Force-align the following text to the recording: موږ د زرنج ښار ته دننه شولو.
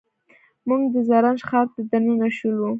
موږ 0.67 0.81
د 0.93 0.95
زرنج 1.07 1.39
ښار 1.49 1.67
ته 1.73 1.81
دننه 1.89 2.27
شولو. 2.37 2.69